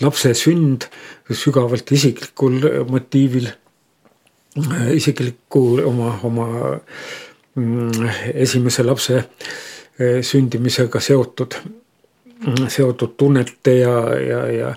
[0.00, 0.90] Lapse sünd
[1.30, 2.60] sügavalt isiklikul
[2.90, 3.48] motiivil,
[4.94, 6.48] isikliku oma, oma
[7.54, 9.24] mm, esimese lapse
[9.94, 11.54] Eh, sündimisega seotud,
[12.68, 14.70] seotud tunnete ja, ja, ja,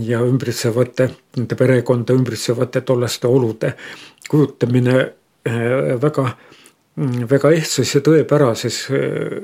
[0.00, 3.74] ja ümbritsevate, nende perekonda ümbritsevate tollaste olude
[4.30, 4.94] kujutamine
[5.44, 6.24] eh, väga,
[7.34, 9.36] väga ehtsas ja tõepärases eh,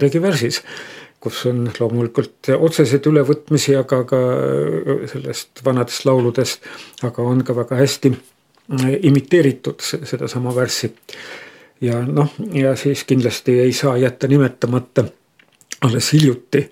[0.00, 0.62] regivärsis
[1.20, 4.20] kus on loomulikult otseseid ülevõtmisi, aga ka
[5.12, 6.64] sellest vanadest lauludest,
[7.04, 8.14] aga on ka väga hästi
[9.02, 10.92] imiteeritud sedasama värssi
[11.80, 15.04] ja noh, ja siis kindlasti ei saa jätta nimetamata
[15.80, 16.70] alles hiljuti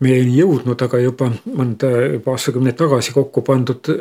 [0.00, 3.92] meieni jõudnud, aga juba mõnda, juba aastakümneid tagasi kokku pandud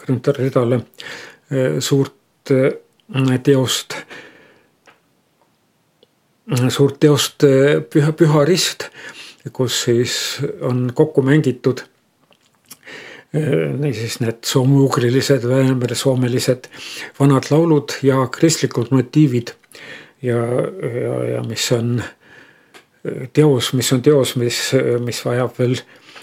[0.00, 2.72] Grünthal Ridale eh, suurt eh,
[3.44, 3.96] teost,
[6.72, 8.88] suurt teost eh, Püha, Püha Rist,
[9.52, 10.14] kus siis
[10.64, 11.84] on kokku mängitud
[13.32, 16.68] niisiis need soome-ugrilised, vene-soomelised
[17.20, 19.54] vanad laulud ja kristlikud motiivid
[20.22, 20.36] ja,
[21.02, 22.02] ja, ja mis on
[23.32, 24.60] teos, mis on teos, mis,
[25.00, 25.78] mis vajab veel,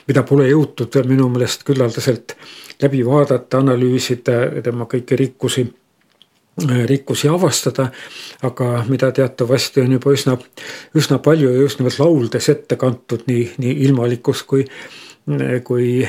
[0.07, 2.38] mida pole jõutud veel minu meelest küllaldaselt
[2.82, 5.66] läbi vaadata, analüüsida, tema kõiki rikkusi,
[6.93, 7.89] rikkusi avastada.
[8.41, 10.38] aga mida teatavasti on juba üsna,
[10.95, 14.66] üsna palju ja just nimelt lauldes ette kantud nii, nii ilmalikus kui,
[15.64, 16.07] kui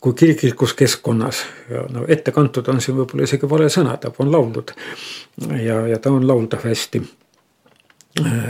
[0.00, 4.32] kui kiriklikus keskkonnas ja no ette kantud on siin võib-olla isegi vale sõna, ta on
[4.32, 4.72] lauldud.
[5.60, 7.02] ja, ja ta on lauldav hästi,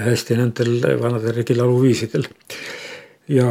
[0.06, 2.28] hästi nendel vanadel regilauluviisidel.
[3.28, 3.48] ja,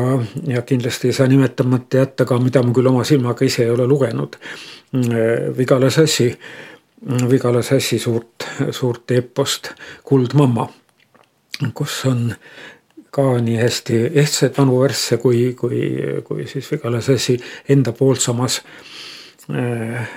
[0.47, 3.87] ja kindlasti ei saa nimetamata jätta ka, mida ma küll oma silmaga ise ei ole
[3.87, 4.39] lugenud,
[5.57, 6.31] Vigala Sassi,
[7.29, 9.73] Vigala Sassi suurt, suurt epost
[10.03, 10.69] Kuldmamma,
[11.73, 12.31] kus on
[13.11, 15.81] ka nii hästi ehtsaid vanu värsse kui, kui,
[16.23, 17.39] kui siis Vigala Sassi
[17.69, 18.61] enda poolt samas
[19.49, 20.09] äh,,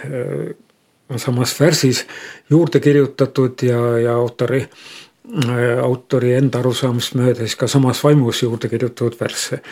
[1.16, 2.06] samas värsis
[2.50, 8.68] juurde kirjutatud ja, ja autori äh,, autori enda arusaamist mööda siis ka samas vaimus juurde
[8.68, 9.62] kirjutatud värsse.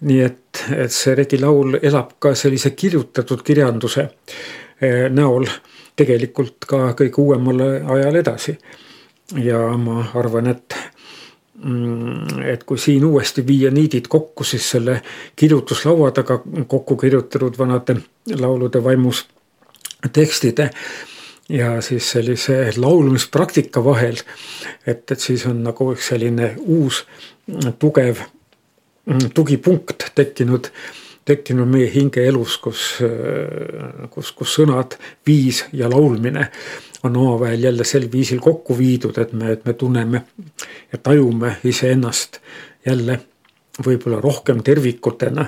[0.00, 5.46] nii et, et see Regi laul elab ka sellise kirjutatud kirjanduse äh, näol
[5.98, 7.64] tegelikult ka kõige uuemal
[7.96, 8.58] ajal edasi.
[9.36, 10.77] ja ma arvan, et
[12.46, 15.00] et kui siin uuesti viia niidid kokku, siis selle
[15.36, 17.96] kirjutuslaua taga kokku kirjutatud vanade
[18.38, 19.24] laulude vaimus
[20.12, 20.70] tekstide
[21.48, 24.16] ja siis sellise laulmispraktika vahel.
[24.86, 27.04] et, et siis on nagu üks selline uus
[27.78, 28.22] tugev
[29.34, 30.68] tugipunkt tekkinud,
[31.24, 32.82] tekkinud meie hingeelus, kus,
[34.10, 36.50] kus, kus sõnad, viis ja laulmine
[37.02, 40.22] on omavahel jälle sel viisil kokku viidud, et me, et me tunneme
[40.92, 42.38] ja tajume iseennast
[42.86, 43.20] jälle
[43.86, 45.46] võib-olla rohkem tervikutena.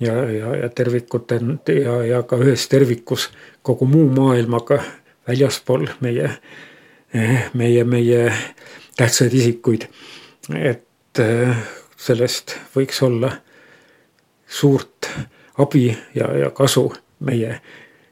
[0.00, 3.30] ja, ja, ja tervikuten ja, ja ka ühes tervikus
[3.62, 4.82] kogu muu maailmaga
[5.28, 6.30] väljaspool meie,
[7.54, 8.32] meie, meie
[8.96, 9.88] tähtsaid isikuid.
[10.54, 11.56] et äh,
[11.96, 13.32] sellest võiks olla
[14.48, 15.10] suurt
[15.58, 17.60] abi ja, ja kasu meie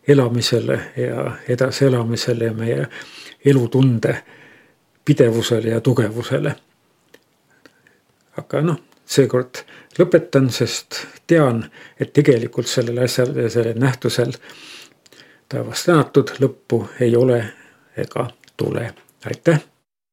[0.08, 2.86] elamisele ja edasielamisele ja meie
[3.44, 4.22] elutunde
[5.04, 6.54] pidevusele ja tugevusele.
[8.38, 9.64] aga noh, seekord
[9.98, 11.64] lõpetan, sest tean,
[12.00, 14.36] et tegelikult sellel asjal ja sellel nähtusel
[15.48, 17.42] taevast tänatud lõppu ei ole
[17.96, 18.94] ega tule.
[19.26, 19.60] aitäh